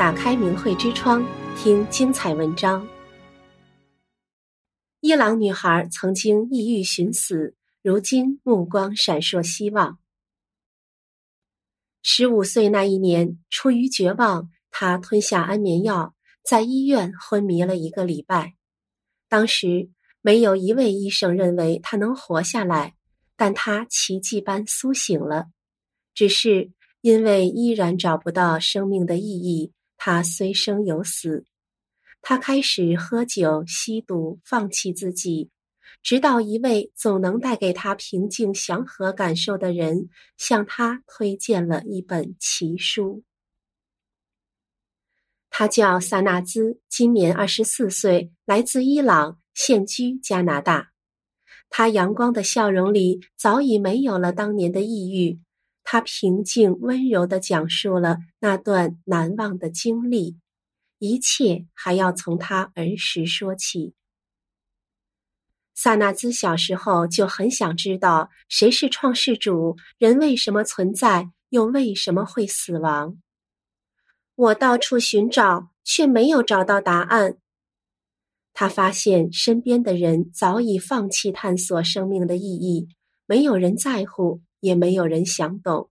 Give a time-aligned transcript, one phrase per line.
[0.00, 1.22] 打开明慧之窗，
[1.58, 2.88] 听精彩文章。
[5.00, 9.98] 伊朗女孩曾经抑郁寻死，如今目光闪烁希望。
[12.02, 18.54] 十五岁那一年，出于绝望，她吞下安眠药，在医院昏迷了一个礼拜。
[19.28, 19.90] 当时
[20.22, 22.94] 没有一位医生认为她能活下来，
[23.36, 25.50] 但她奇迹般苏醒了。
[26.14, 26.70] 只是
[27.02, 31.44] 因为依然找不到生命的意义，他虽生有死。
[32.22, 35.50] 他开始喝酒、吸毒，放弃自己，
[36.02, 43.24] 直到一位总能带给他平静、祥和感受的人向他推荐了一本奇书。
[45.50, 50.92] 他叫萨纳兹，今年二十四岁，来自伊朗，现居加拿大。
[51.68, 55.40] 他阳光的笑容里早已没有了当年的抑郁，
[55.82, 60.38] 他平静温柔地讲述了那段难忘的经历。
[60.98, 63.94] 一切还要从他儿时说起。
[65.74, 73.18] 萨纳兹小时候就很想知道谁是创世主，人为什么存在，又为什么会死亡。
[74.34, 77.38] 我到处寻找，却没有找到答案。
[78.52, 82.88] 他发现身边的人早已放弃探索生命的意义，
[83.24, 85.90] 没有人在乎，也没有人想懂。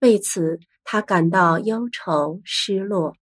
[0.00, 3.16] 为此，他感到忧愁、失落。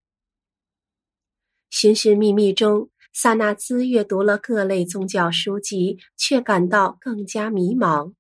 [1.71, 8.15] 寻寻觅觅中，萨纳兹阅读了各类宗教书籍，却感到更加迷茫。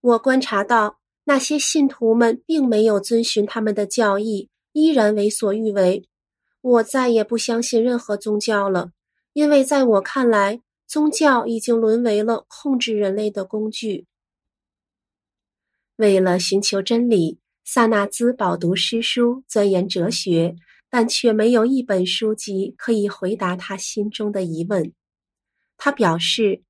[0.00, 6.08] 我观察到，那些信徒们并没有遵循他们的教义，依然为所欲为。
[6.60, 8.90] 我再也不相信任何宗教了，
[9.32, 14.06] 因为在我看来，宗教已经沦为了控制人类的工具。
[16.02, 20.56] 为了寻求真理，萨纳兹饱读诗书，钻研哲学。
[20.94, 24.92] 但却没有一本书籍可以回答他心中的疑问。
[25.78, 26.64] 他表示，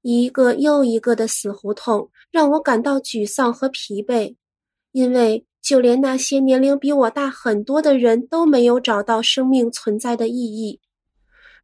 [0.00, 4.34] 一个又一个的死胡同让我感到沮丧和疲惫，
[4.90, 10.80] 因为就连那些年龄比我大很多的人都没有找到生命存在的意义。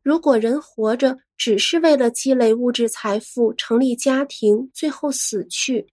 [0.00, 5.88] 如果人活着只是为了积累物质财富、成立家庭，最后死去，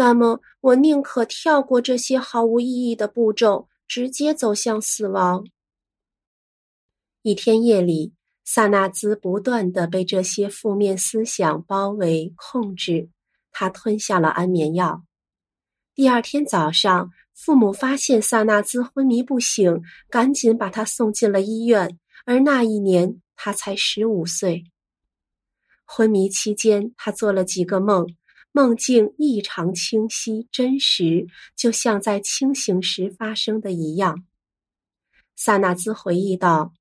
[0.00, 3.68] 那么我宁可跳过这些毫无意义的步骤。
[3.92, 5.44] 直接走向死亡。
[7.22, 13.10] 一天夜里，萨纳兹不断的被这些负面思想包围、控制。
[13.50, 15.02] 他吞下了安眠药。
[15.92, 21.98] 第二天早上，父母发现萨纳兹昏迷不醒，赶紧把他送进了医院。
[22.24, 24.66] 而那一年，他才十五岁。
[25.84, 28.06] 昏迷期间，他做了几个梦。
[28.52, 34.24] 梦境异常清晰真实，就像在清醒时发生的一样。
[35.36, 36.72] 萨纳兹回忆道：“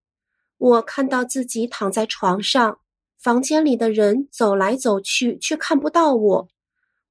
[0.57, 2.79] 我看到自己躺在床上，
[3.19, 6.47] 房间里的人走来走去，却看不到我。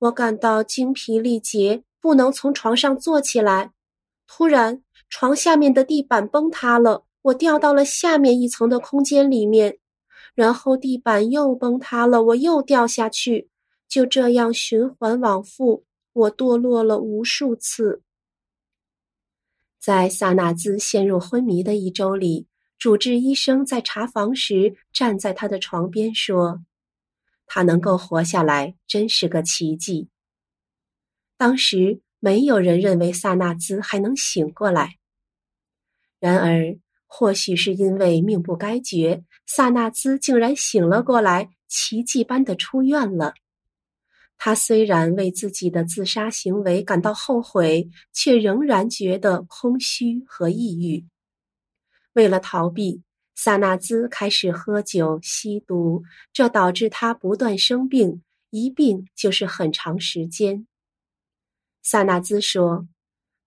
[0.00, 3.72] 我感到精疲力竭，不能从床上坐起来。
[4.26, 9.78] 突然，床下面的地板崩塌了，我掉到了下面一层的空间里面，
[10.34, 13.48] 然后地板又崩塌了，我又掉下去。”
[13.88, 18.02] 就这样循环往复，我堕落了无数次。
[19.80, 22.46] 在萨纳兹陷入昏迷的一周里，
[22.78, 26.62] 主治医生在查房时站在他的床边说
[27.46, 30.08] ：“他能够活下来，真是个奇迹。”
[31.38, 34.96] 当时没有人认为萨纳兹还能醒过来。
[36.18, 36.76] 然而，
[37.06, 43.34] 或许是因为命不该绝，萨纳兹竟然醒了过来，奇迹般的出院了。
[44.40, 51.04] 他虽然为自己的自杀行为感到后悔，却仍然觉得空虚和抑郁。
[52.12, 53.02] 为了逃避，
[53.34, 60.66] 萨纳兹开始喝酒、吸毒，这导致他不断生病，一病就是很长时间。
[61.82, 62.86] 萨纳兹说：“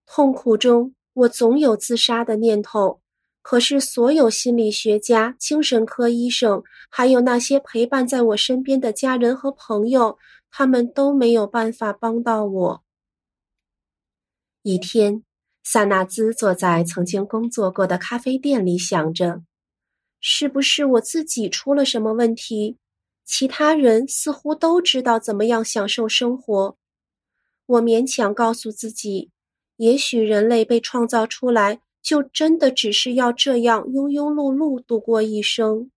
[0.06, 3.02] 痛苦中，我总有自杀的念头，
[3.42, 10.18] 可是所有心理学家、精神科医生，还有那些陪伴在我身边的家人和朋友。”
[10.52, 12.84] 他们都没有办法帮到我。
[14.62, 15.24] 一天，
[15.64, 19.42] 萨纳兹坐在曾经工作过的咖啡店里，想着：
[20.20, 22.78] 是不是我自己出了什么问题？
[23.24, 26.78] 其他人似乎都知道怎么样享受生活。
[27.66, 29.32] 我勉强告诉自己，
[29.78, 35.90] 也许人类被创造出来，就真的只是要这样庸庸碌碌度过一生。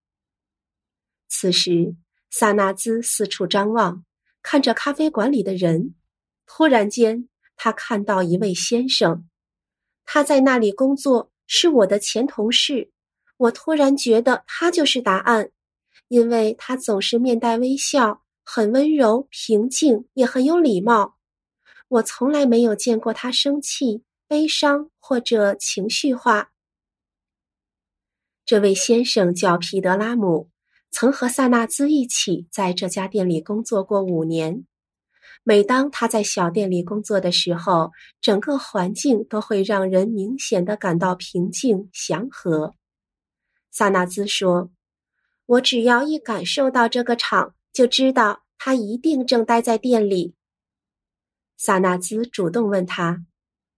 [1.29, 1.97] 此时，
[2.31, 4.05] 萨纳兹四处张望。
[4.45, 5.95] 看着咖啡馆里的人，
[6.45, 9.27] 突然间，他看到一位先生，
[10.05, 12.93] 他在那里工作，是我的前同事。
[13.39, 15.51] 我突然觉得他就是答案，
[16.09, 21.17] 因为他总是面带微笑，很温柔、平静，也很有礼貌。
[21.89, 26.53] 我从来没有见过他生气、悲伤或者情绪化。
[28.45, 30.51] 这位先生叫皮德拉姆，
[30.97, 34.65] 曾和萨纳兹一起在这家店里工作过五年。
[35.43, 42.77] 每当他在小店里工作的时候，整个环境都会让人明显的感到平静、祥和。
[43.73, 44.71] 萨纳兹说
[45.47, 50.37] ：“我只要一感受到这个场，就知道他一定正待在店里。”
[51.59, 53.27] 萨纳兹主动问他：“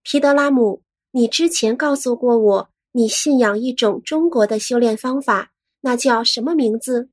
[0.05, 5.55] 皮德拉姆，你之前告诉过我，你信仰一种中国的修炼方法，
[5.87, 7.11] 那叫什么名字？”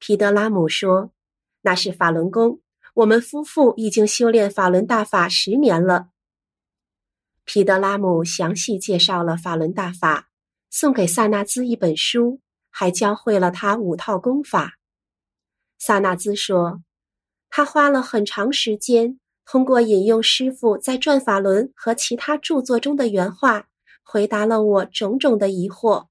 [0.00, 1.12] 皮德拉姆说
[1.62, 2.60] ：“那是法轮功。”
[2.94, 6.10] 我们夫妇已经修炼法轮大法十年了。
[7.44, 10.28] 皮德拉姆详细介绍了法轮大法，
[10.70, 12.40] 送给萨纳兹一本书，
[12.70, 14.74] 还教会了他五套功法。
[15.78, 16.82] 萨纳兹说，
[17.50, 23.68] 他花了很长时间，通过引用师傅在《转法轮》和其他著作中的原话，
[24.04, 26.06] 回答了我种种的疑惑。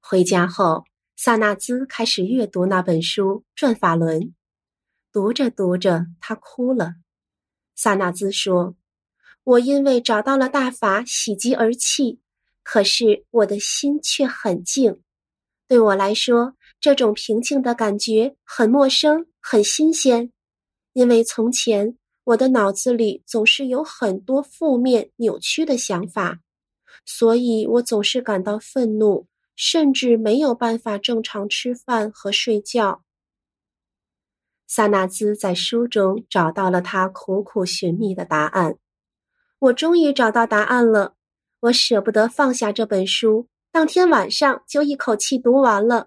[0.00, 0.84] 回家后，
[1.16, 4.20] 萨纳兹开始阅读那本书《转法轮》。
[5.12, 6.94] 读着读着，他哭了。
[7.74, 8.76] 萨纳兹说
[9.44, 12.20] ：“我因为找到了大法，喜极而泣。
[12.62, 15.02] 可是我的心却很静。
[15.66, 20.32] 对我来说，这种平静的感觉很陌生，很新鲜。
[20.92, 26.40] 因为从前我的脑子里总是有很多负面、扭曲的想法，
[27.06, 29.27] 所以我总是感到愤怒，
[29.58, 33.02] 甚至没有办法正常吃饭和睡觉。”
[34.68, 38.76] 萨纳兹在书中找到了他苦苦寻觅的答案。
[39.58, 41.14] 我终于找到答案了。
[41.60, 46.06] 我舍不得放下这本书，当天晚上就一口气读完了。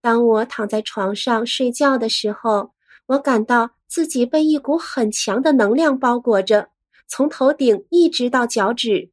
[0.00, 2.72] 当我躺在床上睡觉的时候，
[3.06, 6.70] 我感到自己被一股很强的能量包裹着，
[7.06, 9.10] 从头顶一直到脚趾。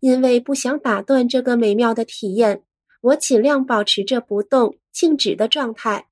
[0.00, 2.64] 因为不想打断这个美妙的体验，
[3.02, 6.08] 我尽量保持着不动、静止的状态。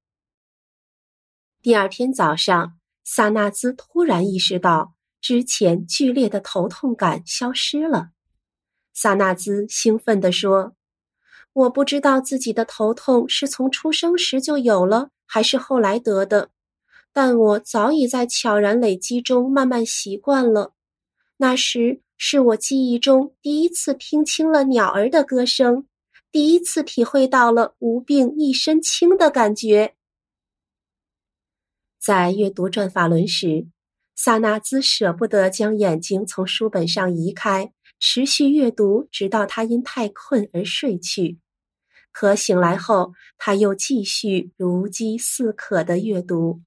[1.61, 8.11] 第二天早上，萨纳兹突然意识到之前剧烈的头痛感消失了。
[8.93, 10.75] 萨纳兹兴奋地说
[11.55, 16.51] ：“我不知道自己的头痛是从出生时就有了，还是后来得的，
[17.13, 20.75] 但我早已在悄然累积中慢慢习惯了。
[21.39, 25.87] 那时是我记忆中第一次听清了鸟儿的歌声，
[26.33, 29.95] 第一次体会到了无病一身轻的感觉。”
[31.99, 33.69] 在阅读《转法轮》时，
[34.17, 41.39] 萨纳兹舍不得将眼睛从书本上移开，持续阅读，直到他因太困而睡去。
[42.11, 46.63] 可醒来后，他又继续如饥似渴的阅读。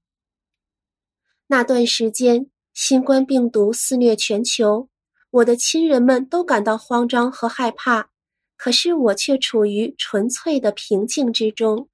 [1.48, 4.88] 那段时间，新冠病毒肆虐全球，
[5.32, 8.10] 我的亲人们都感到慌张和害怕，
[8.58, 11.88] 可是我却处于纯粹的平静之中，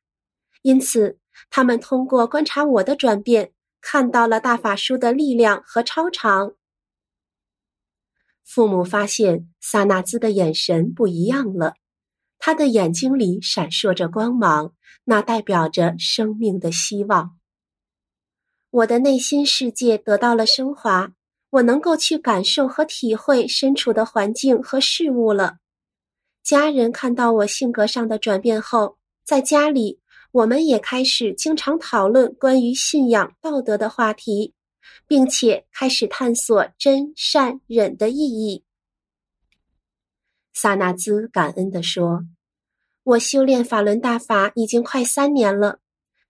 [0.63, 6.55] 因此，他们通过观察我的转变，看到了大法书的力量和超常。
[8.45, 11.75] 父母发现萨纳兹的眼神不一样了，
[12.41, 14.75] 他的眼睛里闪烁着光芒，
[15.05, 17.39] 那代表着生命的希望。
[18.71, 21.13] 我的内心世界得到了升华，
[21.51, 25.59] 我能够去感受和体会身处的环境和事物了。
[26.43, 30.01] 家人看到我性格上的转变后，在家里。
[30.31, 34.53] 我们也开始经常讨论关于信仰、道德的话题，
[35.07, 38.63] 并且开始探索真善忍的意义。
[40.53, 42.27] 萨纳兹感恩地说
[43.05, 45.81] ：“我修炼法轮大法已经快三年了。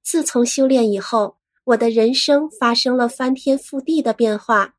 [0.00, 4.76] 自从修炼以后，我的人生发生了翻天覆地的变化。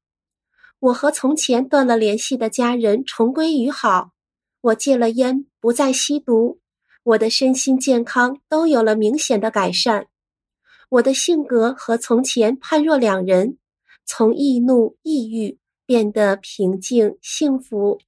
[0.80, 4.12] 我和从前断了联系的家人重归于好。
[4.62, 6.60] 我戒了烟，不再吸毒。”
[7.02, 10.08] 我的身心健康都有了明显的改善，
[10.90, 13.58] 我的性格和从前判若两人，
[14.06, 18.00] 从易怒、抑郁变得平静、幸福。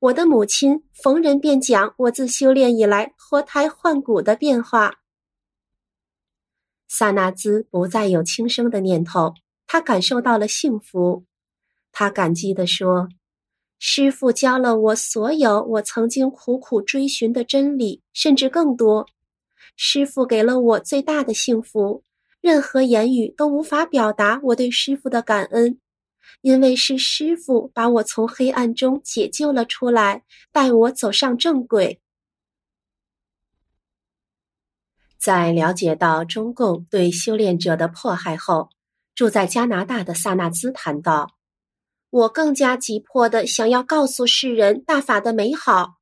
[0.00, 4.94] 我的母亲逢人便讲我自修炼以来脱胎换骨的变化。
[6.88, 9.34] 萨纳兹不再有轻生的念头，
[9.66, 11.24] 他感受到了幸福，
[11.92, 13.08] 他感激地说。
[13.78, 19.06] 师傅教了我所有我曾经苦苦追寻的真理，甚至更多。
[19.76, 22.04] 师傅给了我最大的幸福，
[22.40, 25.78] 任何言语都无法表达我对师傅的感恩。
[26.40, 30.22] 因为是师傅把我从黑暗中解救了出来，
[30.52, 32.00] 带我走上正轨。
[35.18, 38.70] 在了解到中共对修炼者的迫害后，
[39.14, 41.36] 住在加拿大的萨纳兹谈到
[42.12, 45.94] ：“我更加急迫的想要告诉世人大法的美好。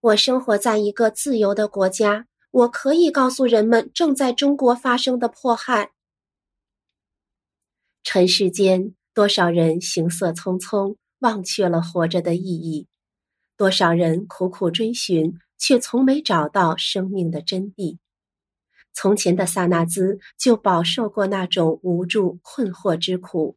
[0.00, 5.92] 我生活在一个自由的国家，我可以告诉人们正在中国发生的迫害。
[8.04, 12.86] 尘世间。”多少人行色匆匆，忘却了活着的意义；
[13.56, 17.96] 多少人苦苦追寻，却从没找到生命的真谛。
[18.92, 23.56] 从前的萨纳兹就饱受过那种无助困惑之苦，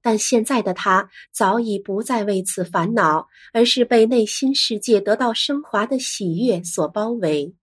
[0.00, 7.54] 但现在的他早已不再为此烦恼，而是被内心世界得到升华的喜悦所包围。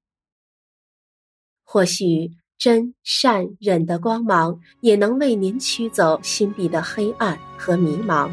[1.63, 2.31] 或许。
[2.59, 8.29] 真善忍的光芒，也能为您驱走心底的黑暗和迷茫。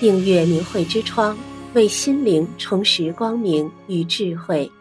[0.00, 1.36] 订阅明慧之窗，
[1.74, 4.72] 为心灵重拾光明与智慧。